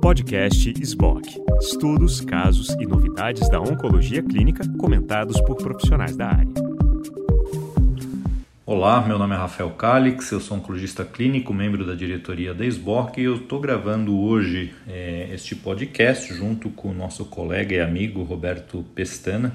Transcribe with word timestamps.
Podcast 0.00 0.74
SBOC. 0.82 1.40
Estudos, 1.60 2.20
casos 2.20 2.68
e 2.80 2.86
novidades 2.86 3.48
da 3.48 3.60
oncologia 3.60 4.22
clínica 4.22 4.62
comentados 4.78 5.40
por 5.40 5.56
profissionais 5.56 6.16
da 6.16 6.28
área. 6.28 6.52
Olá, 8.66 9.06
meu 9.06 9.18
nome 9.18 9.34
é 9.34 9.38
Rafael 9.38 9.70
Calix, 9.70 10.30
eu 10.30 10.40
sou 10.40 10.56
oncologista 10.56 11.04
clínico, 11.04 11.52
membro 11.52 11.86
da 11.86 11.94
diretoria 11.94 12.54
da 12.54 12.64
SBOC 12.64 13.20
e 13.20 13.24
eu 13.24 13.36
estou 13.36 13.60
gravando 13.60 14.18
hoje 14.18 14.74
é, 14.88 15.28
este 15.32 15.54
podcast 15.54 16.32
junto 16.34 16.70
com 16.70 16.88
o 16.88 16.94
nosso 16.94 17.24
colega 17.24 17.74
e 17.74 17.80
amigo 17.80 18.22
Roberto 18.22 18.84
Pestana. 18.94 19.52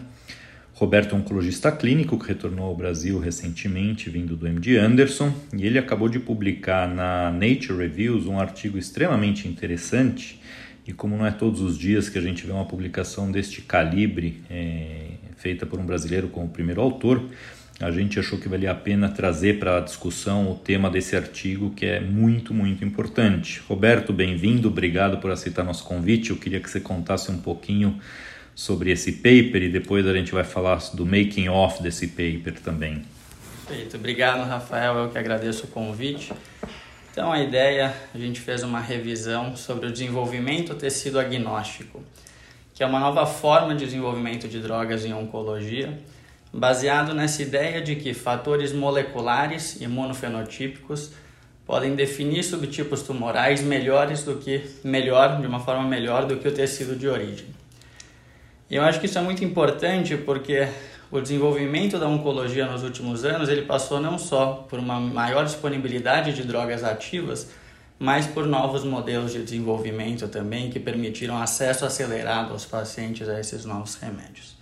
Roberto 0.77 1.15
é 1.15 1.17
oncologista 1.17 1.71
clínico 1.71 2.19
que 2.19 2.27
retornou 2.27 2.67
ao 2.67 2.75
Brasil 2.75 3.17
recentemente, 3.19 4.11
vindo 4.11 4.35
do 4.35 4.47
MD 4.47 4.77
Anderson, 4.77 5.33
e 5.51 5.65
ele 5.65 5.79
acabou 5.79 6.07
de 6.07 6.19
publicar 6.19 6.87
na 6.87 7.31
Nature 7.31 7.79
Reviews 7.79 8.27
um 8.27 8.39
artigo 8.39 8.77
extremamente 8.77 9.47
interessante. 9.47 10.39
E 10.85 10.93
como 10.93 11.17
não 11.17 11.25
é 11.25 11.31
todos 11.31 11.61
os 11.61 11.79
dias 11.79 12.09
que 12.09 12.19
a 12.19 12.21
gente 12.21 12.45
vê 12.45 12.51
uma 12.51 12.65
publicação 12.65 13.31
deste 13.31 13.59
calibre 13.61 14.43
é, 14.51 15.13
feita 15.37 15.65
por 15.65 15.79
um 15.79 15.85
brasileiro 15.85 16.27
como 16.27 16.47
primeiro 16.47 16.79
autor, 16.79 17.23
a 17.79 17.89
gente 17.89 18.19
achou 18.19 18.37
que 18.37 18.47
valia 18.47 18.69
a 18.69 18.75
pena 18.75 19.09
trazer 19.09 19.57
para 19.57 19.77
a 19.77 19.81
discussão 19.81 20.51
o 20.51 20.53
tema 20.53 20.91
desse 20.91 21.15
artigo 21.15 21.71
que 21.71 21.87
é 21.87 21.99
muito, 21.99 22.53
muito 22.53 22.85
importante. 22.85 23.63
Roberto, 23.67 24.13
bem-vindo, 24.13 24.67
obrigado 24.67 25.17
por 25.17 25.31
aceitar 25.31 25.63
nosso 25.63 25.85
convite. 25.85 26.29
Eu 26.29 26.37
queria 26.37 26.59
que 26.59 26.69
você 26.69 26.79
contasse 26.79 27.31
um 27.31 27.39
pouquinho 27.39 27.99
sobre 28.57 28.89
esse 28.89 29.11
paper 29.11 29.61
e 29.61 29.69
depois 29.69 30.07
a 30.07 30.13
gente 30.15 30.31
vai 30.31 30.43
falar 30.43 30.79
do 30.95 31.05
making 31.05 31.47
off 31.47 31.83
desse 31.83 32.07
paper 32.07 32.59
também. 32.59 33.03
Perfeito, 33.67 33.97
obrigado 33.97 34.49
Rafael, 34.49 34.97
eu 34.97 35.09
que 35.09 35.17
agradeço 35.19 35.65
o 35.65 35.67
convite. 35.67 36.33
Então 37.11 37.31
a 37.31 37.39
ideia, 37.39 37.93
a 38.15 38.17
gente 38.17 38.41
fez 38.41 38.63
uma 38.63 38.79
revisão 38.79 39.55
sobre 39.55 39.85
o 39.85 39.91
desenvolvimento 39.91 40.73
tecido 40.73 41.19
agnóstico, 41.19 42.03
que 42.73 42.81
é 42.81 42.87
uma 42.87 42.99
nova 42.99 43.27
forma 43.27 43.75
de 43.75 43.85
desenvolvimento 43.85 44.47
de 44.47 44.59
drogas 44.59 45.05
em 45.05 45.13
oncologia, 45.13 45.95
baseado 46.51 47.13
nessa 47.13 47.43
ideia 47.43 47.79
de 47.79 47.95
que 47.95 48.11
fatores 48.11 48.73
moleculares 48.73 49.79
imunofenotípicos 49.79 51.11
podem 51.63 51.93
definir 51.93 52.41
subtipos 52.41 53.03
tumorais 53.03 53.61
melhores 53.61 54.23
do 54.23 54.37
que 54.37 54.63
melhor, 54.83 55.39
de 55.39 55.45
uma 55.45 55.59
forma 55.59 55.87
melhor 55.87 56.25
do 56.25 56.37
que 56.37 56.47
o 56.47 56.51
tecido 56.51 56.95
de 56.95 57.07
origem. 57.07 57.45
Eu 58.69 58.83
acho 58.83 58.99
que 58.99 59.05
isso 59.05 59.17
é 59.17 59.21
muito 59.21 59.45
importante 59.45 60.17
porque 60.17 60.67
o 61.09 61.21
desenvolvimento 61.21 61.97
da 61.97 62.05
oncologia 62.05 62.65
nos 62.65 62.83
últimos 62.83 63.23
anos 63.23 63.47
ele 63.47 63.61
passou 63.61 64.01
não 64.01 64.17
só 64.19 64.65
por 64.69 64.77
uma 64.77 64.99
maior 64.99 65.45
disponibilidade 65.45 66.33
de 66.33 66.43
drogas 66.43 66.83
ativas, 66.83 67.49
mas 67.97 68.27
por 68.27 68.45
novos 68.45 68.83
modelos 68.83 69.31
de 69.31 69.41
desenvolvimento 69.41 70.27
também 70.27 70.69
que 70.69 70.81
permitiram 70.81 71.41
acesso 71.41 71.85
acelerado 71.85 72.51
aos 72.51 72.65
pacientes 72.65 73.29
a 73.29 73.39
esses 73.39 73.63
novos 73.63 73.95
remédios. 73.95 74.57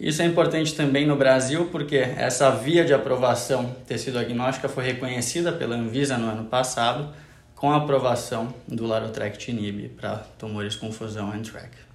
Isso 0.00 0.22
é 0.22 0.24
importante 0.24 0.74
também 0.74 1.06
no 1.06 1.14
Brasil 1.14 1.68
porque 1.70 1.96
essa 1.96 2.50
via 2.50 2.86
de 2.86 2.94
aprovação 2.94 3.76
tecido 3.86 4.18
agnóstica 4.18 4.66
foi 4.66 4.84
reconhecida 4.84 5.52
pela 5.52 5.76
Anvisa 5.76 6.16
no 6.16 6.26
ano 6.26 6.44
passado 6.44 7.12
com 7.54 7.70
a 7.70 7.76
aprovação 7.76 8.54
do 8.66 8.86
larotrectinib 8.86 9.90
para 9.90 10.24
tumores 10.38 10.74
com 10.74 10.90
fusão 10.90 11.34
NTRK. 11.34 11.89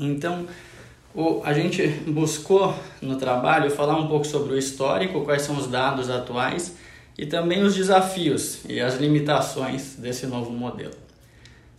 Então, 0.00 0.46
o, 1.14 1.42
a 1.44 1.52
gente 1.52 1.86
buscou 2.06 2.74
no 3.00 3.16
trabalho 3.16 3.70
falar 3.70 3.96
um 3.96 4.06
pouco 4.06 4.26
sobre 4.26 4.54
o 4.54 4.58
histórico, 4.58 5.24
quais 5.24 5.42
são 5.42 5.56
os 5.56 5.66
dados 5.66 6.10
atuais 6.10 6.76
e 7.16 7.26
também 7.26 7.62
os 7.62 7.74
desafios 7.74 8.60
e 8.68 8.80
as 8.80 8.96
limitações 8.96 9.96
desse 9.96 10.26
novo 10.26 10.50
modelo. 10.50 10.94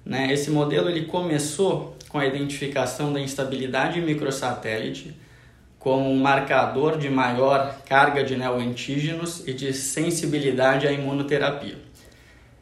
Né? 0.06 0.34
Esse 0.34 0.50
modelo 0.50 0.90
ele 0.90 1.06
começou 1.06 1.96
com 2.10 2.18
a 2.18 2.26
identificação 2.26 3.14
da 3.14 3.20
instabilidade 3.20 4.02
microsatélite 4.02 5.16
como 5.78 6.10
um 6.10 6.18
marcador 6.18 6.98
de 6.98 7.10
maior 7.10 7.78
carga 7.86 8.22
de 8.22 8.36
neoantígenos 8.36 9.48
e 9.48 9.54
de 9.54 9.72
sensibilidade 9.72 10.86
à 10.86 10.92
imunoterapia. 10.92 11.78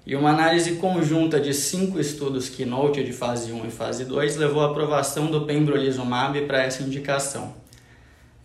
E 0.08 0.16
uma 0.16 0.30
análise 0.30 0.78
conjunta 0.78 1.38
de 1.38 1.54
cinco 1.54 2.00
estudos 2.00 2.48
Keynote 2.48 3.04
de 3.04 3.12
fase 3.12 3.52
1 3.52 3.68
e 3.68 3.70
fase 3.70 4.06
2 4.06 4.38
levou 4.38 4.62
à 4.62 4.68
aprovação 4.68 5.30
do 5.30 5.42
pembrolizumab 5.42 6.40
para 6.44 6.64
essa 6.64 6.82
indicação. 6.82 7.54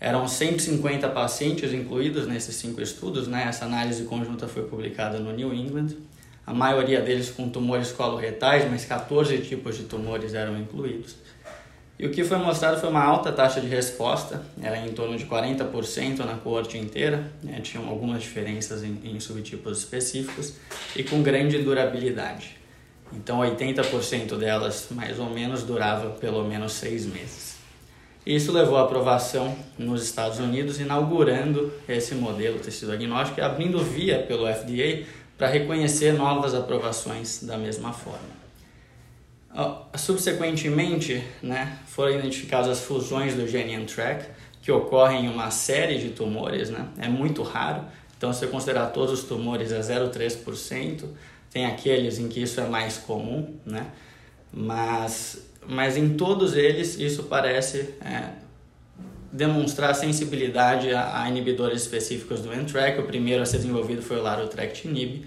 Eram 0.00 0.26
150 0.26 1.08
pacientes 1.10 1.72
incluídos 1.72 2.26
nesses 2.26 2.56
cinco 2.56 2.82
estudos, 2.82 3.28
né? 3.28 3.44
essa 3.48 3.64
análise 3.64 4.02
conjunta 4.02 4.48
foi 4.48 4.64
publicada 4.64 5.20
no 5.20 5.30
New 5.30 5.54
England. 5.54 5.90
A 6.44 6.52
maioria 6.52 7.00
deles 7.00 7.30
com 7.30 7.48
tumores 7.48 7.92
coloretais, 7.92 8.68
mas 8.68 8.84
14 8.84 9.38
tipos 9.38 9.76
de 9.76 9.84
tumores 9.84 10.34
eram 10.34 10.58
incluídos. 10.58 11.14
E 12.02 12.06
o 12.06 12.10
que 12.10 12.24
foi 12.24 12.36
mostrado 12.36 12.80
foi 12.80 12.90
uma 12.90 13.00
alta 13.00 13.30
taxa 13.30 13.60
de 13.60 13.68
resposta, 13.68 14.42
era 14.60 14.76
em 14.76 14.90
torno 14.90 15.16
de 15.16 15.24
40% 15.24 16.24
na 16.24 16.34
coorte 16.34 16.76
inteira, 16.76 17.30
né? 17.40 17.60
tinham 17.62 17.88
algumas 17.88 18.24
diferenças 18.24 18.82
em, 18.82 18.98
em, 19.04 19.20
subtipos 19.20 19.78
específicos, 19.78 20.54
e 20.96 21.04
com 21.04 21.22
grande 21.22 21.58
durabilidade. 21.58 22.56
Então, 23.12 23.38
80% 23.38 24.36
delas, 24.36 24.88
mais 24.90 25.20
ou 25.20 25.30
menos, 25.30 25.62
durava 25.62 26.10
pelo 26.10 26.42
menos 26.42 26.72
seis 26.72 27.06
meses. 27.06 27.54
Isso 28.26 28.50
levou 28.50 28.78
à 28.78 28.82
aprovação 28.82 29.54
nos 29.78 30.02
Estados 30.02 30.40
Unidos, 30.40 30.80
inaugurando 30.80 31.72
esse 31.88 32.16
modelo 32.16 32.58
tecido 32.58 32.90
agnóstico 32.90 33.38
e 33.38 33.44
abrindo 33.44 33.78
via 33.78 34.18
pelo 34.18 34.52
FDA 34.52 35.04
para 35.38 35.46
reconhecer 35.46 36.14
novas 36.14 36.52
aprovações 36.52 37.44
da 37.44 37.56
mesma 37.56 37.92
forma. 37.92 38.41
Subsequentemente, 39.96 41.22
né, 41.42 41.78
foram 41.86 42.18
identificadas 42.18 42.68
as 42.68 42.80
fusões 42.80 43.34
do 43.34 43.46
gene 43.46 43.84
track 43.84 44.26
que 44.62 44.72
ocorrem 44.72 45.26
em 45.26 45.28
uma 45.28 45.50
série 45.50 45.98
de 45.98 46.10
tumores, 46.10 46.70
né? 46.70 46.88
É 46.98 47.08
muito 47.08 47.42
raro. 47.42 47.84
Então, 48.16 48.32
se 48.32 48.38
você 48.38 48.46
considerar 48.46 48.86
todos 48.86 49.20
os 49.20 49.24
tumores 49.24 49.72
é 49.72 49.80
0,3%, 49.80 51.04
tem 51.50 51.66
aqueles 51.66 52.18
em 52.18 52.28
que 52.28 52.40
isso 52.40 52.60
é 52.60 52.68
mais 52.68 52.96
comum, 52.96 53.56
né? 53.66 53.88
Mas, 54.52 55.44
mas 55.66 55.96
em 55.96 56.14
todos 56.14 56.54
eles 56.56 56.98
isso 56.98 57.24
parece 57.24 57.94
é, 58.00 58.30
demonstrar 59.32 59.94
sensibilidade 59.94 60.92
a, 60.92 61.22
a, 61.22 61.28
inibidores 61.28 61.82
específicos 61.82 62.40
do 62.40 62.52
NTRK. 62.52 63.00
O 63.00 63.04
primeiro 63.04 63.42
a 63.42 63.46
ser 63.46 63.56
desenvolvido 63.56 64.02
foi 64.02 64.18
o 64.18 64.22
larotrectinib 64.22 65.26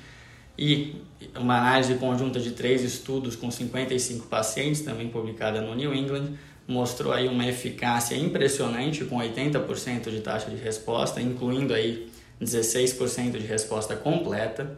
e 0.57 0.95
uma 1.35 1.57
análise 1.57 1.95
conjunta 1.95 2.39
de 2.39 2.51
três 2.51 2.83
estudos 2.83 3.35
com 3.35 3.49
55 3.49 4.27
pacientes, 4.27 4.81
também 4.81 5.09
publicada 5.09 5.61
no 5.61 5.75
New 5.75 5.93
England, 5.93 6.33
mostrou 6.67 7.13
aí 7.13 7.27
uma 7.27 7.45
eficácia 7.45 8.15
impressionante 8.15 9.05
com 9.05 9.17
80% 9.17 10.09
de 10.09 10.19
taxa 10.21 10.49
de 10.49 10.55
resposta, 10.55 11.21
incluindo 11.21 11.73
aí 11.73 12.09
16% 12.41 13.31
de 13.31 13.45
resposta 13.45 13.95
completa 13.95 14.75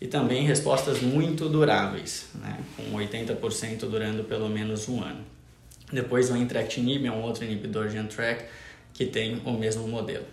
e 0.00 0.06
também 0.06 0.44
respostas 0.44 1.00
muito 1.00 1.48
duráveis, 1.48 2.26
né, 2.34 2.58
com 2.76 2.96
80% 2.96 3.88
durando 3.88 4.24
pelo 4.24 4.48
menos 4.48 4.88
um 4.88 5.02
ano. 5.02 5.24
Depois 5.92 6.30
o 6.30 6.36
entrectinib 6.36 7.06
é 7.06 7.10
um 7.10 7.22
outro 7.22 7.44
inibidor 7.44 7.88
de 7.88 7.98
NTRK 7.98 8.44
que 8.92 9.06
tem 9.06 9.40
o 9.44 9.52
mesmo 9.52 9.86
modelo. 9.88 10.24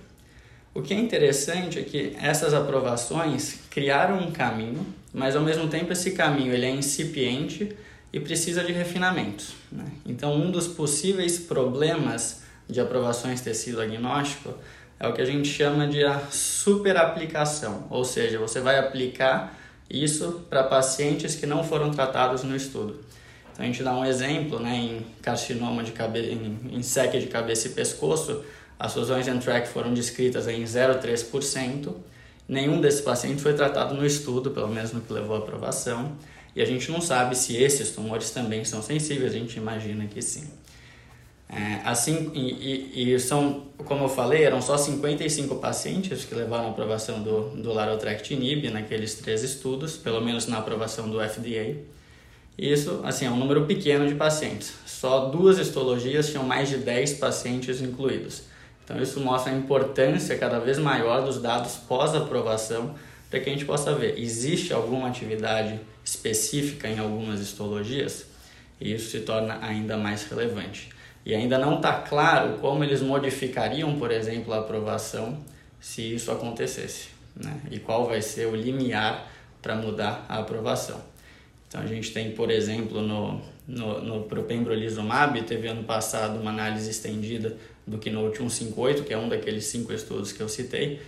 O 0.73 0.81
que 0.81 0.93
é 0.93 0.97
interessante 0.97 1.79
é 1.79 1.83
que 1.83 2.15
essas 2.21 2.53
aprovações 2.53 3.59
criaram 3.69 4.19
um 4.19 4.31
caminho, 4.31 4.85
mas 5.13 5.35
ao 5.35 5.41
mesmo 5.41 5.67
tempo 5.67 5.91
esse 5.91 6.11
caminho 6.11 6.53
ele 6.53 6.65
é 6.65 6.69
incipiente 6.69 7.75
e 8.13 8.19
precisa 8.19 8.63
de 8.63 8.71
refinamentos. 8.71 9.53
Né? 9.69 9.85
Então, 10.05 10.33
um 10.33 10.49
dos 10.49 10.67
possíveis 10.67 11.39
problemas 11.39 12.43
de 12.69 12.79
aprovações 12.79 13.41
tecido 13.41 13.81
agnóstico 13.81 14.53
é 14.97 15.07
o 15.07 15.13
que 15.13 15.21
a 15.21 15.25
gente 15.25 15.49
chama 15.49 15.87
de 15.87 16.05
a 16.05 16.19
superaplicação, 16.29 17.87
ou 17.89 18.05
seja, 18.05 18.39
você 18.39 18.61
vai 18.61 18.79
aplicar 18.79 19.57
isso 19.89 20.45
para 20.49 20.63
pacientes 20.63 21.35
que 21.35 21.45
não 21.45 21.65
foram 21.65 21.91
tratados 21.91 22.43
no 22.43 22.55
estudo. 22.55 23.03
Então, 23.51 23.65
a 23.65 23.67
gente 23.67 23.83
dá 23.83 23.93
um 23.93 24.05
exemplo 24.05 24.57
né, 24.57 24.73
em 24.73 25.05
carcinoma 25.21 25.83
de 25.83 25.91
cabeça, 25.91 26.29
em, 26.29 26.59
em 26.71 27.19
de 27.19 27.27
cabeça 27.27 27.67
e 27.67 27.71
pescoço, 27.71 28.41
as 28.81 28.95
fusões 28.95 29.27
NTRK 29.27 29.67
foram 29.67 29.93
descritas 29.93 30.47
em 30.47 30.63
0,3%. 30.63 31.93
Nenhum 32.49 32.81
desses 32.81 32.99
pacientes 32.99 33.43
foi 33.43 33.53
tratado 33.53 33.93
no 33.93 34.03
estudo, 34.03 34.49
pelo 34.49 34.69
menos 34.69 34.91
no 34.91 35.01
que 35.01 35.13
levou 35.13 35.35
à 35.35 35.37
aprovação. 35.37 36.13
E 36.55 36.63
a 36.63 36.65
gente 36.65 36.91
não 36.91 36.99
sabe 36.99 37.37
se 37.37 37.55
esses 37.55 37.91
tumores 37.91 38.31
também 38.31 38.65
são 38.65 38.81
sensíveis, 38.81 39.35
a 39.35 39.37
gente 39.37 39.55
imagina 39.55 40.07
que 40.07 40.19
sim. 40.19 40.49
É, 41.47 41.87
assim, 41.87 42.31
e, 42.33 43.13
e, 43.13 43.19
são, 43.19 43.67
como 43.85 44.05
eu 44.05 44.09
falei, 44.09 44.45
eram 44.45 44.59
só 44.63 44.75
55 44.75 45.57
pacientes 45.57 46.25
que 46.25 46.33
levaram 46.33 46.65
à 46.65 46.69
aprovação 46.71 47.21
do, 47.21 47.49
do 47.49 47.71
larotrectinib 47.71 48.67
naqueles 48.71 49.13
três 49.13 49.43
estudos, 49.43 49.95
pelo 49.95 50.21
menos 50.21 50.47
na 50.47 50.57
aprovação 50.57 51.07
do 51.07 51.19
FDA. 51.19 51.75
Isso, 52.57 53.01
assim, 53.03 53.27
é 53.27 53.29
um 53.29 53.37
número 53.37 53.67
pequeno 53.67 54.07
de 54.07 54.15
pacientes. 54.15 54.73
Só 54.87 55.29
duas 55.29 55.59
histologias 55.59 56.31
tinham 56.31 56.43
mais 56.43 56.67
de 56.67 56.77
10 56.77 57.13
pacientes 57.19 57.79
incluídos. 57.79 58.49
Então, 58.91 59.01
isso 59.01 59.21
mostra 59.21 59.53
a 59.53 59.55
importância 59.55 60.37
cada 60.37 60.59
vez 60.59 60.77
maior 60.77 61.23
dos 61.23 61.41
dados 61.41 61.77
pós-aprovação 61.77 62.93
para 63.29 63.39
que 63.39 63.49
a 63.49 63.53
gente 63.53 63.63
possa 63.63 63.95
ver, 63.95 64.19
existe 64.19 64.73
alguma 64.73 65.07
atividade 65.07 65.79
específica 66.03 66.89
em 66.89 66.99
algumas 66.99 67.39
histologias? 67.39 68.25
E 68.81 68.93
isso 68.93 69.09
se 69.09 69.21
torna 69.21 69.59
ainda 69.61 69.95
mais 69.95 70.25
relevante. 70.25 70.89
E 71.25 71.33
ainda 71.33 71.57
não 71.57 71.77
está 71.77 71.93
claro 71.93 72.57
como 72.59 72.83
eles 72.83 73.01
modificariam, 73.01 73.97
por 73.97 74.11
exemplo, 74.11 74.53
a 74.53 74.59
aprovação 74.59 75.37
se 75.79 76.13
isso 76.13 76.29
acontecesse, 76.29 77.07
né? 77.33 77.61
E 77.71 77.79
qual 77.79 78.05
vai 78.05 78.21
ser 78.21 78.47
o 78.47 78.55
limiar 78.55 79.31
para 79.61 79.73
mudar 79.73 80.25
a 80.27 80.39
aprovação. 80.39 81.01
Então 81.69 81.79
a 81.79 81.87
gente 81.87 82.11
tem, 82.11 82.31
por 82.31 82.51
exemplo, 82.51 83.01
no, 83.01 83.41
no, 83.65 84.01
no 84.01 84.23
teve 85.47 85.67
ano 85.69 85.83
passado 85.85 86.37
uma 86.37 86.51
análise 86.51 86.89
estendida 86.89 87.55
do 87.85 87.97
Keynote 87.97 88.37
158, 88.37 89.03
que 89.03 89.13
é 89.13 89.17
um 89.17 89.29
daqueles 89.29 89.65
cinco 89.65 89.93
estudos 89.93 90.31
que 90.31 90.41
eu 90.41 90.49
citei, 90.49 91.01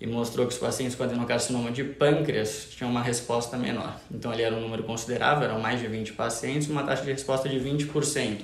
e 0.00 0.06
mostrou 0.06 0.46
que 0.46 0.52
os 0.52 0.58
pacientes 0.58 0.94
com 0.94 1.02
adenocarcinoma 1.02 1.70
de 1.70 1.82
pâncreas 1.82 2.68
tinham 2.70 2.90
uma 2.90 3.02
resposta 3.02 3.56
menor. 3.56 4.00
Então 4.10 4.30
ali 4.30 4.42
era 4.42 4.54
um 4.54 4.60
número 4.60 4.84
considerável, 4.84 5.44
eram 5.44 5.60
mais 5.60 5.80
de 5.80 5.88
20 5.88 6.12
pacientes, 6.12 6.68
uma 6.68 6.84
taxa 6.84 7.02
de 7.02 7.10
resposta 7.10 7.48
de 7.48 7.58
20%, 7.58 8.42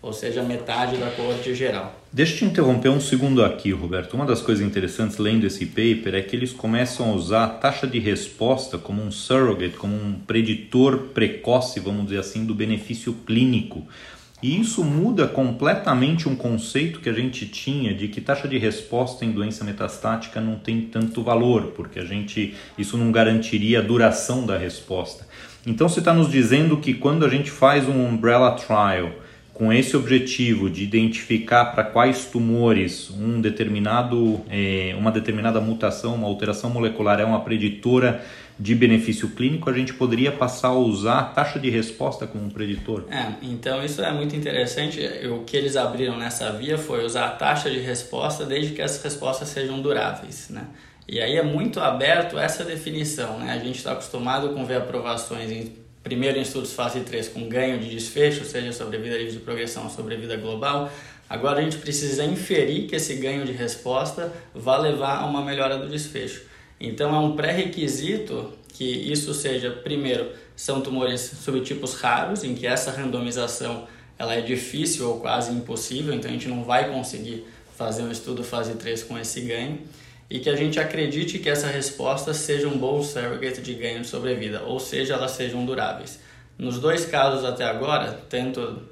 ou 0.00 0.12
seja, 0.12 0.42
metade 0.42 0.96
da 0.96 1.10
coorte 1.10 1.54
geral. 1.54 2.00
Deixa 2.10 2.34
eu 2.34 2.38
te 2.38 2.44
interromper 2.46 2.88
um 2.88 3.00
segundo 3.00 3.44
aqui, 3.44 3.70
Roberto. 3.72 4.14
Uma 4.14 4.24
das 4.24 4.40
coisas 4.40 4.64
interessantes 4.64 5.18
lendo 5.18 5.46
esse 5.46 5.66
paper 5.66 6.14
é 6.14 6.22
que 6.22 6.34
eles 6.34 6.52
começam 6.52 7.10
a 7.10 7.14
usar 7.14 7.44
a 7.44 7.48
taxa 7.48 7.86
de 7.86 7.98
resposta 7.98 8.78
como 8.78 9.02
um 9.02 9.10
surrogate, 9.10 9.76
como 9.76 9.94
um 9.94 10.14
preditor 10.26 11.08
precoce, 11.12 11.80
vamos 11.80 12.04
dizer 12.04 12.20
assim, 12.20 12.46
do 12.46 12.54
benefício 12.54 13.12
clínico. 13.26 13.86
E 14.44 14.60
isso 14.60 14.84
muda 14.84 15.26
completamente 15.26 16.28
um 16.28 16.36
conceito 16.36 17.00
que 17.00 17.08
a 17.08 17.14
gente 17.14 17.46
tinha 17.46 17.94
de 17.94 18.08
que 18.08 18.20
taxa 18.20 18.46
de 18.46 18.58
resposta 18.58 19.24
em 19.24 19.32
doença 19.32 19.64
metastática 19.64 20.38
não 20.38 20.56
tem 20.56 20.82
tanto 20.82 21.22
valor, 21.22 21.72
porque 21.74 21.98
a 21.98 22.04
gente 22.04 22.52
isso 22.76 22.98
não 22.98 23.10
garantiria 23.10 23.78
a 23.78 23.82
duração 23.82 24.44
da 24.44 24.58
resposta. 24.58 25.26
Então 25.66 25.88
você 25.88 26.00
está 26.00 26.12
nos 26.12 26.30
dizendo 26.30 26.76
que 26.76 26.92
quando 26.92 27.24
a 27.24 27.28
gente 27.30 27.50
faz 27.50 27.88
um 27.88 28.06
umbrella 28.06 28.50
trial 28.50 29.12
com 29.54 29.72
esse 29.72 29.96
objetivo 29.96 30.68
de 30.68 30.82
identificar 30.82 31.66
para 31.66 31.82
quais 31.82 32.26
tumores 32.26 33.08
um 33.10 33.40
determinado, 33.40 34.42
é, 34.50 34.94
uma 34.98 35.10
determinada 35.10 35.58
mutação, 35.58 36.16
uma 36.16 36.26
alteração 36.26 36.68
molecular 36.68 37.18
é 37.18 37.24
uma 37.24 37.40
preditora 37.40 38.22
de 38.58 38.74
benefício 38.74 39.30
clínico, 39.30 39.68
a 39.68 39.72
gente 39.72 39.92
poderia 39.94 40.30
passar 40.30 40.68
a 40.68 40.74
usar 40.74 41.18
a 41.18 41.24
taxa 41.24 41.58
de 41.58 41.68
resposta 41.70 42.26
como 42.26 42.44
um 42.44 42.50
preditor. 42.50 43.04
É, 43.10 43.32
então 43.42 43.84
isso 43.84 44.00
é 44.00 44.12
muito 44.12 44.36
interessante. 44.36 45.00
O 45.28 45.44
que 45.44 45.56
eles 45.56 45.76
abriram 45.76 46.16
nessa 46.16 46.52
via 46.52 46.78
foi 46.78 47.04
usar 47.04 47.26
a 47.26 47.30
taxa 47.30 47.68
de 47.68 47.80
resposta 47.80 48.44
desde 48.44 48.72
que 48.72 48.80
as 48.80 49.02
respostas 49.02 49.48
sejam 49.48 49.80
duráveis, 49.82 50.48
né? 50.50 50.66
E 51.06 51.20
aí 51.20 51.36
é 51.36 51.42
muito 51.42 51.80
aberto 51.80 52.38
essa 52.38 52.64
definição, 52.64 53.38
né? 53.38 53.52
A 53.52 53.58
gente 53.58 53.76
está 53.76 53.92
acostumado 53.92 54.50
com 54.50 54.64
ver 54.64 54.76
aprovações 54.76 55.50
em 55.50 55.72
primeiro 56.02 56.38
em 56.38 56.42
estudos 56.42 56.72
fase 56.72 57.00
3 57.00 57.28
com 57.28 57.48
ganho 57.48 57.78
de 57.78 57.90
desfecho, 57.90 58.44
seja 58.44 58.72
sobrevida 58.72 59.16
livre 59.16 59.32
de 59.32 59.38
progressão 59.38 59.88
sobrevida 59.90 60.36
global. 60.36 60.90
Agora 61.28 61.58
a 61.58 61.62
gente 61.62 61.78
precisa 61.78 62.24
inferir 62.24 62.86
que 62.86 62.94
esse 62.94 63.16
ganho 63.16 63.44
de 63.44 63.52
resposta 63.52 64.32
vai 64.54 64.80
levar 64.80 65.22
a 65.22 65.26
uma 65.26 65.42
melhora 65.42 65.78
do 65.78 65.88
desfecho. 65.88 66.42
Então 66.80 67.14
é 67.14 67.18
um 67.18 67.36
pré-requisito 67.36 68.52
que 68.68 68.84
isso 68.84 69.32
seja, 69.32 69.70
primeiro, 69.70 70.32
são 70.56 70.80
tumores 70.80 71.20
subtipos 71.20 71.94
raros, 71.94 72.42
em 72.42 72.54
que 72.54 72.66
essa 72.66 72.90
randomização 72.90 73.86
ela 74.18 74.34
é 74.34 74.40
difícil 74.40 75.08
ou 75.08 75.20
quase 75.20 75.52
impossível, 75.52 76.12
então 76.12 76.30
a 76.30 76.32
gente 76.32 76.48
não 76.48 76.64
vai 76.64 76.90
conseguir 76.90 77.44
fazer 77.76 78.02
um 78.02 78.10
estudo 78.10 78.44
fase 78.44 78.74
3 78.74 79.04
com 79.04 79.18
esse 79.18 79.40
ganho, 79.40 79.80
e 80.30 80.38
que 80.38 80.48
a 80.48 80.56
gente 80.56 80.80
acredite 80.80 81.38
que 81.38 81.48
essa 81.48 81.66
resposta 81.66 82.32
seja 82.32 82.66
um 82.66 82.78
bom 82.78 83.02
surrogate 83.02 83.60
de 83.60 83.74
ganho 83.74 84.00
de 84.00 84.06
sobrevida, 84.06 84.62
ou 84.62 84.80
seja, 84.80 85.14
elas 85.14 85.32
sejam 85.32 85.64
duráveis. 85.64 86.18
Nos 86.56 86.78
dois 86.78 87.04
casos 87.04 87.44
até 87.44 87.64
agora, 87.64 88.12
tanto 88.28 88.82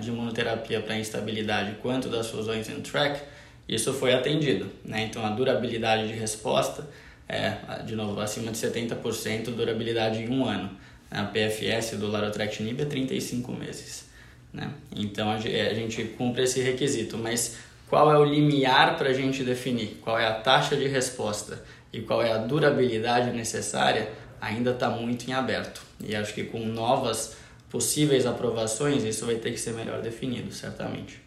de 0.00 0.08
imunoterapia 0.08 0.80
para 0.80 0.96
instabilidade 0.96 1.76
quanto 1.82 2.08
das 2.08 2.28
fusões 2.28 2.68
em 2.68 2.80
track, 2.80 3.20
isso 3.68 3.92
foi 3.92 4.14
atendido. 4.14 4.66
Né? 4.84 5.02
Então 5.02 5.26
a 5.26 5.30
durabilidade 5.30 6.06
de 6.06 6.14
resposta 6.14 6.88
é, 7.28 7.82
de 7.84 7.94
novo, 7.94 8.18
acima 8.20 8.50
de 8.50 8.58
70% 8.58 9.54
durabilidade 9.54 10.22
em 10.22 10.30
um 10.30 10.46
ano. 10.46 10.70
A 11.10 11.24
PFS 11.24 11.96
do 11.98 12.08
larotrectinib 12.08 12.80
é 12.80 12.84
35 12.84 13.52
meses. 13.52 14.08
Né? 14.52 14.70
Então 14.94 15.30
a 15.30 15.38
gente 15.38 16.04
cumpre 16.16 16.44
esse 16.44 16.60
requisito, 16.60 17.18
mas 17.18 17.58
qual 17.88 18.10
é 18.12 18.18
o 18.18 18.24
limiar 18.24 18.96
para 18.96 19.10
a 19.10 19.12
gente 19.12 19.44
definir? 19.44 19.98
Qual 20.02 20.18
é 20.18 20.26
a 20.26 20.34
taxa 20.34 20.76
de 20.76 20.86
resposta 20.86 21.62
e 21.92 22.00
qual 22.00 22.22
é 22.22 22.32
a 22.32 22.38
durabilidade 22.38 23.30
necessária? 23.30 24.10
Ainda 24.40 24.70
está 24.70 24.88
muito 24.88 25.28
em 25.28 25.32
aberto. 25.32 25.82
E 26.00 26.14
acho 26.14 26.32
que 26.32 26.44
com 26.44 26.60
novas 26.60 27.36
possíveis 27.68 28.24
aprovações 28.24 29.04
isso 29.04 29.26
vai 29.26 29.36
ter 29.36 29.50
que 29.50 29.58
ser 29.58 29.72
melhor 29.72 30.00
definido, 30.00 30.52
certamente. 30.52 31.20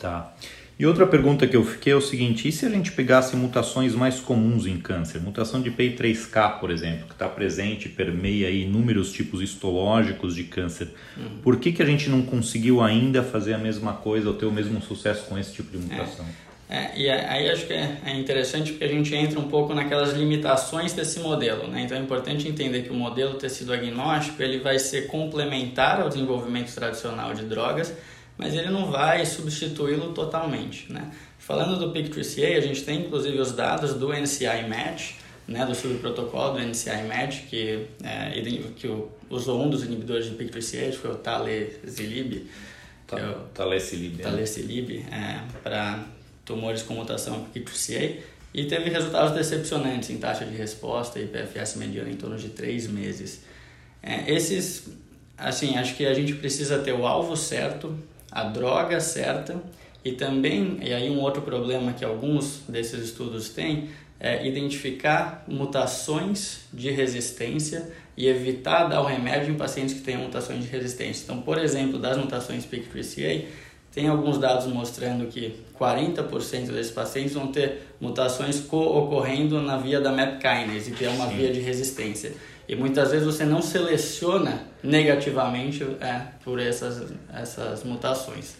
Tá. 0.00 0.32
E 0.78 0.86
outra 0.86 1.06
pergunta 1.06 1.46
que 1.46 1.56
eu 1.56 1.64
fiquei 1.64 1.92
é 1.92 1.96
o 1.96 2.00
seguinte: 2.00 2.48
e 2.48 2.52
se 2.52 2.66
a 2.66 2.68
gente 2.68 2.92
pegasse 2.92 3.36
mutações 3.36 3.94
mais 3.94 4.20
comuns 4.20 4.66
em 4.66 4.78
câncer? 4.78 5.20
Mutação 5.20 5.60
de 5.60 5.70
PI3K, 5.70 6.58
por 6.58 6.70
exemplo, 6.70 7.06
que 7.06 7.12
está 7.12 7.28
presente, 7.28 7.88
permeia 7.88 8.48
aí 8.48 8.62
inúmeros 8.62 9.12
tipos 9.12 9.40
histológicos 9.40 10.34
de 10.34 10.44
câncer. 10.44 10.88
Uhum. 11.16 11.38
Por 11.42 11.56
que, 11.58 11.72
que 11.72 11.82
a 11.82 11.86
gente 11.86 12.08
não 12.08 12.22
conseguiu 12.22 12.80
ainda 12.80 13.22
fazer 13.22 13.54
a 13.54 13.58
mesma 13.58 13.92
coisa 13.92 14.28
ou 14.28 14.34
ter 14.34 14.46
o 14.46 14.52
mesmo 14.52 14.80
sucesso 14.80 15.26
com 15.26 15.38
esse 15.38 15.52
tipo 15.52 15.70
de 15.76 15.78
mutação? 15.78 16.24
É. 16.48 16.52
É, 16.72 16.90
e 16.96 17.10
aí 17.10 17.50
acho 17.50 17.66
que 17.66 17.74
é, 17.74 17.98
é 18.02 18.18
interessante 18.18 18.72
porque 18.72 18.84
a 18.84 18.88
gente 18.88 19.14
entra 19.14 19.38
um 19.38 19.46
pouco 19.46 19.74
naquelas 19.74 20.14
limitações 20.14 20.94
desse 20.94 21.20
modelo, 21.20 21.68
né? 21.68 21.82
Então 21.82 21.98
é 21.98 22.00
importante 22.00 22.48
entender 22.48 22.84
que 22.84 22.90
o 22.90 22.94
modelo 22.94 23.34
tecido 23.34 23.74
agnóstico 23.74 24.42
ele 24.42 24.58
vai 24.58 24.78
ser 24.78 25.06
complementar 25.06 26.00
ao 26.00 26.08
desenvolvimento 26.08 26.74
tradicional 26.74 27.34
de 27.34 27.44
drogas, 27.44 27.94
mas 28.42 28.54
ele 28.54 28.70
não 28.70 28.90
vai 28.90 29.24
substituí-lo 29.24 30.12
totalmente, 30.12 30.92
né? 30.92 31.10
Falando 31.38 31.78
do 31.78 31.92
PIC3CA, 31.92 32.56
a 32.56 32.60
gente 32.60 32.82
tem 32.82 33.00
inclusive 33.00 33.38
os 33.38 33.52
dados 33.52 33.94
do 33.94 34.12
NCI 34.12 34.68
Match, 34.68 35.12
né, 35.46 35.66
do 35.66 35.74
subprotocolo 35.74 36.58
do 36.58 36.60
NCI 36.60 37.02
Match, 37.08 37.46
que, 37.48 37.86
é, 38.02 38.70
que 38.76 38.88
usou 39.28 39.62
um 39.62 39.68
dos 39.68 39.82
inibidores 39.82 40.26
de 40.26 40.36
PIC3CA, 40.36 40.90
que 40.90 40.96
foi 40.98 41.10
o 41.10 41.16
Talezilib, 41.16 42.46
Ta 43.06 43.18
é 43.18 43.36
Talezilib, 43.52 44.20
é. 44.20 44.22
Talezilib 44.22 45.04
é, 45.10 45.40
para 45.62 46.04
tumores 46.44 46.82
com 46.82 46.94
mutação 46.94 47.46
PIC3CA, 47.54 48.18
e 48.54 48.64
teve 48.66 48.90
resultados 48.90 49.32
decepcionantes 49.32 50.10
em 50.10 50.18
taxa 50.18 50.44
de 50.44 50.54
resposta 50.54 51.18
e 51.18 51.26
PFS 51.26 51.76
mediana 51.76 52.10
em 52.10 52.16
torno 52.16 52.36
de 52.36 52.50
3 52.50 52.86
meses. 52.88 53.42
É, 54.02 54.30
esses, 54.30 54.88
assim, 55.38 55.76
acho 55.76 55.96
que 55.96 56.04
a 56.04 56.14
gente 56.14 56.34
precisa 56.34 56.78
ter 56.78 56.92
o 56.92 57.06
alvo 57.06 57.36
certo, 57.36 57.96
a 58.32 58.44
droga 58.44 59.00
certa 59.00 59.62
e 60.04 60.12
também, 60.12 60.78
e 60.82 60.92
aí 60.92 61.08
um 61.10 61.20
outro 61.20 61.42
problema 61.42 61.92
que 61.92 62.04
alguns 62.04 62.62
desses 62.68 63.04
estudos 63.04 63.50
têm, 63.50 63.90
é 64.18 64.46
identificar 64.46 65.44
mutações 65.48 66.60
de 66.72 66.90
resistência 66.90 67.92
e 68.16 68.28
evitar 68.28 68.84
dar 68.84 69.00
o 69.00 69.04
remédio 69.04 69.52
em 69.52 69.56
pacientes 69.56 69.94
que 69.94 70.00
têm 70.00 70.16
mutações 70.16 70.64
de 70.64 70.70
resistência. 70.70 71.24
Então, 71.24 71.42
por 71.42 71.58
exemplo, 71.58 71.98
das 71.98 72.16
mutações 72.16 72.64
PIK3CA, 72.64 73.44
tem 73.92 74.08
alguns 74.08 74.38
dados 74.38 74.66
mostrando 74.66 75.26
que 75.26 75.54
40% 75.78 76.72
desses 76.72 76.92
pacientes 76.92 77.34
vão 77.34 77.48
ter 77.48 77.82
mutações 78.00 78.60
co-ocorrendo 78.60 79.60
na 79.60 79.76
via 79.76 80.00
da 80.00 80.10
MAP 80.10 80.40
kinase, 80.40 80.92
que 80.92 81.04
é 81.04 81.10
uma 81.10 81.28
Sim. 81.28 81.36
via 81.36 81.52
de 81.52 81.60
resistência. 81.60 82.32
E 82.68 82.76
muitas 82.76 83.10
vezes 83.10 83.26
você 83.26 83.44
não 83.44 83.60
seleciona 83.60 84.64
negativamente 84.82 85.82
é, 86.00 86.22
por 86.44 86.58
essas, 86.58 87.12
essas 87.32 87.84
mutações. 87.84 88.56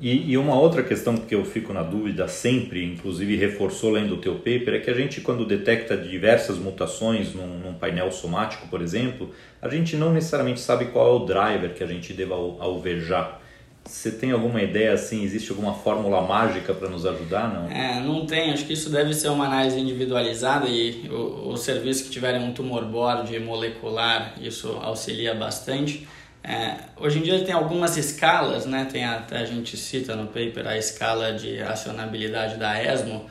E, 0.00 0.30
e, 0.30 0.38
uma 0.38 0.58
outra 0.58 0.82
questão 0.82 1.14
que 1.14 1.34
eu 1.34 1.44
fico 1.44 1.74
na 1.74 1.82
dúvida 1.82 2.26
sempre, 2.26 2.82
inclusive 2.82 3.36
reforçou 3.36 3.90
lendo 3.90 4.14
o 4.14 4.16
teu 4.16 4.36
paper, 4.36 4.74
é 4.74 4.78
que 4.78 4.88
a 4.88 4.94
gente 4.94 5.20
quando 5.20 5.44
detecta 5.44 5.94
diversas 5.94 6.56
mutações 6.56 7.34
num, 7.34 7.58
num, 7.58 7.74
painel 7.74 8.10
somático, 8.10 8.66
por 8.68 8.80
exemplo, 8.80 9.30
a 9.60 9.68
gente 9.68 9.96
não 9.96 10.10
necessariamente 10.10 10.58
sabe 10.58 10.86
qual 10.86 11.06
é 11.06 11.22
o 11.22 11.26
driver 11.26 11.74
que 11.74 11.84
a 11.84 11.86
gente 11.86 12.14
deva 12.14 12.34
alvejar. 12.34 13.42
Você 13.84 14.10
tem 14.10 14.30
alguma 14.30 14.62
ideia 14.62 14.92
assim? 14.92 15.24
Existe 15.24 15.50
alguma 15.50 15.74
fórmula 15.74 16.20
mágica 16.22 16.72
para 16.72 16.88
nos 16.88 17.04
ajudar? 17.04 17.52
Não? 17.52 17.70
É, 17.70 18.00
não 18.00 18.24
tem. 18.24 18.52
Acho 18.52 18.64
que 18.64 18.72
isso 18.72 18.90
deve 18.90 19.12
ser 19.14 19.28
uma 19.28 19.46
análise 19.46 19.78
individualizada 19.78 20.68
e 20.68 21.08
os 21.10 21.60
serviços 21.60 22.02
que 22.02 22.10
tiverem 22.10 22.42
um 22.42 22.52
tumor 22.52 22.84
board 22.84 23.36
molecular, 23.40 24.34
isso 24.40 24.78
auxilia 24.82 25.34
bastante. 25.34 26.06
É, 26.42 26.76
hoje 26.96 27.18
em 27.18 27.22
dia 27.22 27.44
tem 27.44 27.54
algumas 27.54 27.96
escalas, 27.96 28.64
né? 28.64 28.86
Tem 28.90 29.04
até 29.04 29.38
a 29.38 29.44
gente 29.44 29.76
cita 29.76 30.16
no 30.16 30.26
paper 30.26 30.66
a 30.66 30.78
escala 30.78 31.32
de 31.32 31.60
acionabilidade 31.60 32.56
da 32.56 32.82
ESMO 32.82 33.26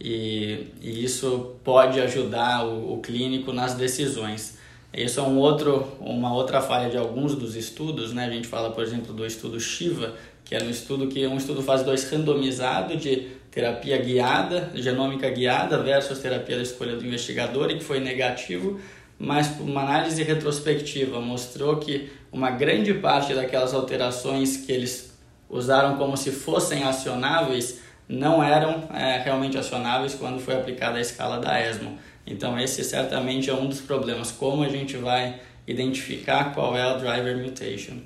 e, 0.00 0.68
e 0.80 1.04
isso 1.04 1.56
pode 1.62 2.00
ajudar 2.00 2.64
o, 2.64 2.94
o 2.94 3.00
clínico 3.00 3.52
nas 3.52 3.74
decisões. 3.74 4.58
Isso 4.96 5.18
é 5.18 5.22
um 5.24 5.38
outro, 5.38 5.88
uma 5.98 6.32
outra 6.32 6.60
falha 6.60 6.88
de 6.88 6.96
alguns 6.96 7.34
dos 7.34 7.56
estudos, 7.56 8.12
né? 8.12 8.26
A 8.26 8.30
gente 8.30 8.46
fala, 8.46 8.70
por 8.70 8.84
exemplo, 8.84 9.12
do 9.12 9.26
estudo 9.26 9.58
Shiva, 9.58 10.14
que 10.44 10.54
era 10.54 10.64
um 10.64 10.70
estudo 10.70 11.08
que 11.08 11.26
um 11.26 11.36
estudo 11.36 11.62
fase 11.62 11.84
2 11.84 12.10
randomizado 12.10 12.96
de 12.96 13.28
terapia 13.50 13.98
guiada, 13.98 14.70
genômica 14.74 15.28
guiada 15.30 15.82
versus 15.82 16.18
terapia 16.18 16.56
da 16.56 16.62
escolha 16.62 16.96
do 16.96 17.04
investigador 17.04 17.70
e 17.70 17.78
que 17.78 17.84
foi 17.84 17.98
negativo, 17.98 18.80
mas 19.18 19.58
uma 19.60 19.82
análise 19.82 20.22
retrospectiva 20.22 21.20
mostrou 21.20 21.76
que 21.76 22.10
uma 22.32 22.50
grande 22.50 22.94
parte 22.94 23.34
daquelas 23.34 23.72
alterações 23.74 24.56
que 24.58 24.70
eles 24.70 25.16
usaram 25.48 25.96
como 25.96 26.16
se 26.16 26.30
fossem 26.30 26.84
acionáveis 26.84 27.80
não 28.08 28.42
eram 28.42 28.88
é, 28.92 29.18
realmente 29.18 29.56
acionáveis 29.56 30.14
quando 30.14 30.40
foi 30.40 30.54
aplicada 30.54 30.98
a 30.98 31.00
escala 31.00 31.38
da 31.38 31.60
ESMO. 31.60 31.98
Então 32.26 32.58
esse 32.58 32.82
certamente 32.82 33.50
é 33.50 33.54
um 33.54 33.66
dos 33.66 33.80
problemas, 33.80 34.32
como 34.32 34.62
a 34.62 34.68
gente 34.68 34.96
vai 34.96 35.40
identificar 35.66 36.54
qual 36.54 36.76
é 36.76 36.82
a 36.82 36.94
driver 36.94 37.36
mutation. 37.36 37.98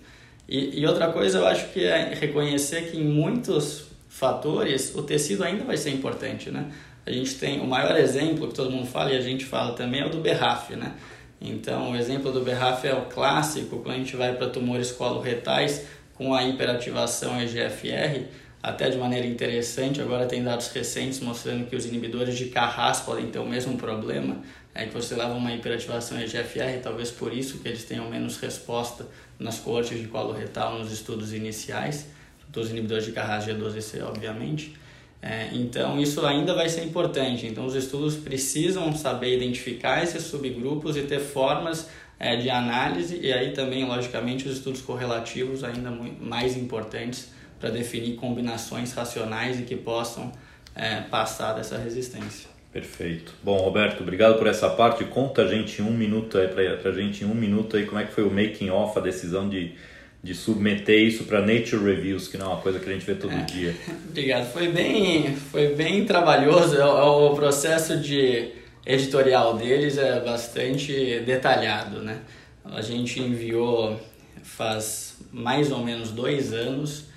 E, 0.48 0.80
e 0.80 0.86
outra 0.86 1.12
coisa 1.12 1.38
eu 1.38 1.46
acho 1.46 1.68
que 1.68 1.84
é 1.84 2.14
reconhecer 2.14 2.90
que 2.90 2.96
em 2.96 3.04
muitos 3.04 3.88
fatores, 4.08 4.94
o 4.94 5.02
tecido 5.02 5.44
ainda 5.44 5.64
vai 5.64 5.76
ser 5.76 5.90
importante, 5.90 6.50
né? 6.50 6.70
A 7.06 7.12
gente 7.12 7.36
tem 7.36 7.60
o 7.60 7.66
maior 7.66 7.96
exemplo 7.96 8.48
que 8.48 8.54
todo 8.54 8.70
mundo 8.70 8.86
fala 8.86 9.12
e 9.12 9.16
a 9.16 9.20
gente 9.20 9.44
fala 9.44 9.74
também 9.74 10.00
é 10.00 10.06
o 10.06 10.10
do 10.10 10.18
BRAF, 10.18 10.74
né? 10.76 10.94
Então, 11.40 11.92
o 11.92 11.96
exemplo 11.96 12.32
do 12.32 12.40
BRAF 12.40 12.86
é 12.86 12.94
o 12.94 13.02
clássico 13.02 13.78
quando 13.78 13.94
a 13.94 13.98
gente 13.98 14.16
vai 14.16 14.34
para 14.34 14.48
tumores 14.48 14.90
coloretais 14.90 15.86
com 16.14 16.34
a 16.34 16.42
hiperativação 16.42 17.40
EGFR, 17.40 18.24
até 18.62 18.90
de 18.90 18.98
maneira 18.98 19.26
interessante, 19.26 20.00
agora 20.00 20.26
tem 20.26 20.42
dados 20.42 20.68
recentes 20.68 21.20
mostrando 21.20 21.66
que 21.66 21.76
os 21.76 21.86
inibidores 21.86 22.36
de 22.36 22.46
Carras 22.46 23.00
podem 23.00 23.26
ter 23.26 23.38
o 23.38 23.46
mesmo 23.46 23.76
problema, 23.76 24.42
é 24.74 24.86
que 24.86 24.94
você 24.94 25.14
leva 25.14 25.34
uma 25.34 25.52
hiperativação 25.52 26.20
EGFR, 26.20 26.80
talvez 26.82 27.10
por 27.10 27.32
isso 27.32 27.58
que 27.58 27.68
eles 27.68 27.84
tenham 27.84 28.08
menos 28.08 28.38
resposta 28.38 29.06
nas 29.38 29.58
coortes 29.58 29.98
de 29.98 30.06
coloretal 30.06 30.78
nos 30.78 30.92
estudos 30.92 31.32
iniciais 31.32 32.06
dos 32.48 32.70
inibidores 32.70 33.04
de 33.04 33.12
Carras 33.12 33.46
G12C, 33.46 34.02
obviamente. 34.02 34.74
É, 35.20 35.48
então, 35.52 36.00
isso 36.00 36.24
ainda 36.24 36.54
vai 36.54 36.68
ser 36.68 36.84
importante. 36.84 37.46
Então, 37.46 37.66
os 37.66 37.74
estudos 37.74 38.16
precisam 38.16 38.92
saber 38.92 39.36
identificar 39.36 40.02
esses 40.02 40.22
subgrupos 40.24 40.96
e 40.96 41.02
ter 41.02 41.20
formas 41.20 41.88
é, 42.18 42.36
de 42.36 42.48
análise, 42.48 43.18
e 43.20 43.32
aí 43.32 43.52
também, 43.52 43.84
logicamente, 43.84 44.46
os 44.48 44.56
estudos 44.56 44.80
correlativos 44.80 45.64
ainda 45.64 45.90
mais 45.90 46.56
importantes 46.56 47.30
para 47.58 47.70
definir 47.70 48.16
combinações 48.16 48.92
racionais 48.92 49.58
e 49.60 49.62
que 49.62 49.76
possam 49.76 50.32
é, 50.74 51.00
passar 51.02 51.54
dessa 51.54 51.76
resistência. 51.78 52.48
Perfeito. 52.72 53.34
Bom, 53.42 53.56
Roberto, 53.56 54.02
obrigado 54.02 54.38
por 54.38 54.46
essa 54.46 54.68
parte. 54.70 55.04
Conta 55.04 55.42
a 55.42 55.48
gente 55.48 55.80
em 55.80 55.84
um 55.84 55.92
minuto 55.92 56.38
aí 56.38 56.48
para 56.48 56.90
a 56.90 56.92
gente 56.92 57.24
em 57.24 57.26
um 57.26 57.34
minuto 57.34 57.76
aí 57.76 57.86
como 57.86 57.98
é 57.98 58.04
que 58.04 58.12
foi 58.12 58.24
o 58.24 58.30
making 58.30 58.70
off, 58.70 58.98
a 58.98 59.02
decisão 59.02 59.48
de 59.48 59.74
de 60.22 60.34
submeter 60.34 61.00
isso 61.00 61.24
para 61.24 61.40
Nature 61.40 61.82
Reviews, 61.82 62.28
que 62.28 62.36
não 62.36 62.46
é 62.46 62.48
uma 62.50 62.60
coisa 62.60 62.78
que 62.78 62.88
a 62.88 62.92
gente 62.92 63.06
vê 63.06 63.14
todo 63.14 63.32
é. 63.32 63.42
dia. 63.42 63.74
Obrigado. 64.08 64.52
Foi 64.52 64.68
bem, 64.68 65.34
foi 65.34 65.74
bem 65.74 66.04
trabalhoso. 66.04 66.76
É 66.76 66.84
o, 66.84 67.34
processo 67.34 67.98
de 67.98 68.50
editorial 68.84 69.56
deles 69.56 69.96
é 69.96 70.20
bastante 70.20 71.20
detalhado, 71.20 72.02
né? 72.02 72.20
A 72.64 72.82
gente 72.82 73.20
enviou 73.20 73.98
faz 74.42 75.16
mais 75.32 75.70
ou 75.70 75.84
menos 75.84 76.10
dois 76.10 76.52
anos 76.52 77.07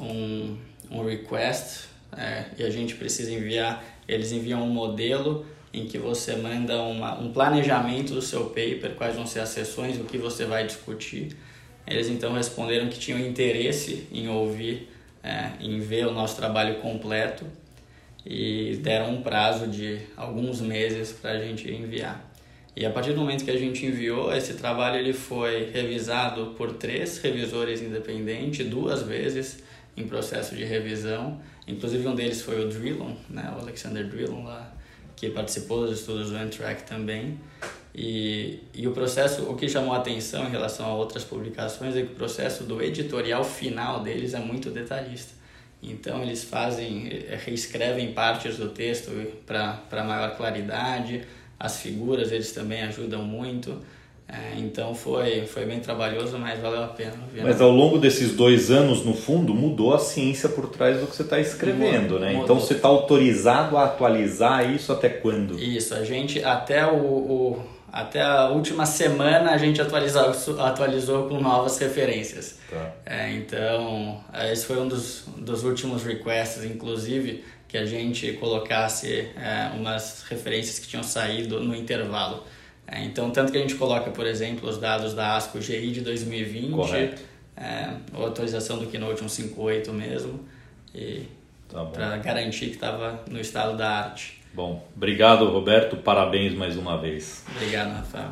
um, 0.00 0.56
um 0.90 1.04
request 1.04 1.88
é, 2.16 2.46
e 2.58 2.64
a 2.64 2.70
gente 2.70 2.94
precisa 2.94 3.32
enviar. 3.32 3.84
Eles 4.06 4.32
enviam 4.32 4.62
um 4.62 4.70
modelo 4.70 5.44
em 5.72 5.86
que 5.86 5.98
você 5.98 6.36
manda 6.36 6.80
uma, 6.82 7.18
um 7.18 7.32
planejamento 7.32 8.14
do 8.14 8.22
seu 8.22 8.46
paper, 8.46 8.94
quais 8.96 9.14
vão 9.14 9.26
ser 9.26 9.40
as 9.40 9.50
sessões, 9.50 9.98
o 9.98 10.04
que 10.04 10.16
você 10.16 10.44
vai 10.44 10.66
discutir 10.66 11.36
eles 11.86 12.08
então 12.08 12.32
responderam 12.32 12.88
que 12.88 12.98
tinham 12.98 13.20
interesse 13.20 14.06
em 14.10 14.28
ouvir, 14.28 14.88
é, 15.22 15.52
em 15.60 15.78
ver 15.78 16.06
o 16.06 16.12
nosso 16.12 16.36
trabalho 16.36 16.76
completo 16.76 17.46
e 18.24 18.78
deram 18.82 19.14
um 19.14 19.22
prazo 19.22 19.68
de 19.68 20.00
alguns 20.16 20.60
meses 20.60 21.12
para 21.12 21.32
a 21.32 21.38
gente 21.38 21.70
enviar. 21.70 22.24
E 22.74 22.84
a 22.84 22.90
partir 22.90 23.12
do 23.12 23.20
momento 23.20 23.44
que 23.44 23.50
a 23.50 23.56
gente 23.56 23.86
enviou, 23.86 24.34
esse 24.34 24.54
trabalho 24.54 24.96
ele 24.96 25.12
foi 25.12 25.70
revisado 25.70 26.54
por 26.58 26.72
três 26.72 27.18
revisores 27.18 27.80
independentes, 27.80 28.66
duas 28.66 29.02
vezes 29.02 29.62
em 29.96 30.06
processo 30.06 30.54
de 30.54 30.64
revisão. 30.64 31.40
Inclusive 31.66 32.06
um 32.06 32.14
deles 32.14 32.42
foi 32.42 32.64
o 32.64 32.68
Drillon, 32.68 33.14
né, 33.28 33.52
o 33.56 33.60
Alexander 33.60 34.06
Drillon 34.08 34.44
lá, 34.44 34.72
que 35.16 35.30
participou 35.30 35.86
dos 35.86 36.00
estudos 36.00 36.30
do 36.30 36.36
Antrack 36.36 36.84
também. 36.84 37.38
E, 37.94 38.60
e 38.74 38.86
o 38.86 38.92
processo, 38.92 39.44
o 39.44 39.56
que 39.56 39.68
chamou 39.68 39.94
a 39.94 39.96
atenção 39.96 40.46
em 40.46 40.50
relação 40.50 40.84
a 40.84 40.94
outras 40.94 41.24
publicações 41.24 41.96
é 41.96 42.02
que 42.02 42.12
o 42.12 42.14
processo 42.14 42.64
do 42.64 42.82
editorial 42.82 43.42
final 43.42 44.02
deles 44.02 44.34
é 44.34 44.38
muito 44.38 44.70
detalhista. 44.70 45.34
Então 45.82 46.22
eles 46.22 46.44
fazem, 46.44 47.08
eh, 47.08 47.38
reescrevem 47.42 48.12
partes 48.12 48.56
do 48.58 48.68
texto 48.70 49.10
para 49.46 50.04
maior 50.04 50.36
claridade, 50.36 51.22
as 51.58 51.80
figuras 51.80 52.32
eles 52.32 52.52
também 52.52 52.82
ajudam 52.82 53.22
muito. 53.22 53.80
É, 54.28 54.58
então 54.58 54.92
foi, 54.92 55.46
foi 55.46 55.64
bem 55.64 55.78
trabalhoso, 55.78 56.36
mas 56.36 56.58
valeu 56.60 56.82
a 56.82 56.88
pena. 56.88 57.14
Mas 57.42 57.60
ao 57.60 57.70
longo 57.70 57.98
desses 57.98 58.32
dois 58.32 58.70
anos, 58.72 59.04
no 59.04 59.14
fundo, 59.14 59.54
mudou 59.54 59.94
a 59.94 59.98
ciência 59.98 60.48
por 60.48 60.68
trás 60.68 60.98
do 61.00 61.06
que 61.06 61.14
você 61.14 61.22
está 61.22 61.38
escrevendo, 61.38 62.02
mudou, 62.02 62.18
né? 62.18 62.28
Mudou. 62.30 62.44
Então 62.44 62.60
você 62.60 62.74
está 62.74 62.88
autorizado 62.88 63.76
a 63.76 63.84
atualizar 63.84 64.68
isso 64.68 64.92
até 64.92 65.08
quando? 65.08 65.58
Isso, 65.60 65.94
a 65.94 66.02
gente 66.02 66.42
até 66.42 66.84
o, 66.84 66.96
o 66.96 67.76
até 67.92 68.20
a 68.20 68.48
última 68.48 68.84
semana 68.84 69.52
a 69.52 69.56
gente 69.56 69.80
atualizou, 69.80 70.60
atualizou 70.60 71.28
com 71.28 71.40
novas 71.40 71.78
referências. 71.78 72.58
Tá. 72.68 72.92
É, 73.06 73.32
então, 73.32 74.20
esse 74.52 74.66
foi 74.66 74.78
um 74.78 74.86
dos, 74.86 75.24
dos 75.38 75.64
últimos 75.64 76.04
requests, 76.04 76.64
inclusive, 76.64 77.42
que 77.66 77.78
a 77.78 77.86
gente 77.86 78.34
colocasse 78.34 79.28
é, 79.36 79.70
umas 79.74 80.24
referências 80.28 80.78
que 80.78 80.88
tinham 80.88 81.02
saído 81.02 81.60
no 81.60 81.74
intervalo. 81.74 82.44
É, 82.86 83.04
então, 83.04 83.30
tanto 83.30 83.50
que 83.50 83.58
a 83.58 83.60
gente 83.60 83.74
coloca, 83.74 84.10
por 84.10 84.26
exemplo, 84.26 84.68
os 84.68 84.78
dados 84.78 85.12
da 85.12 85.36
ASCO 85.36 85.60
GI 85.60 85.90
de 85.90 86.00
2020, 86.02 87.14
é, 87.56 87.90
a 88.14 88.26
atualização 88.26 88.78
do 88.78 88.86
Keynote 88.86 89.18
158 89.18 89.92
mesmo, 89.92 90.40
tá 91.68 91.84
para 91.84 92.16
garantir 92.18 92.66
que 92.66 92.74
estava 92.74 93.24
no 93.28 93.40
estado 93.40 93.76
da 93.76 93.90
arte. 93.90 94.40
Bom, 94.54 94.86
obrigado 94.96 95.46
Roberto, 95.50 95.96
parabéns 95.96 96.54
mais 96.54 96.76
uma 96.76 96.96
vez. 96.96 97.44
Obrigado, 97.56 97.92
Rafael. 97.92 98.30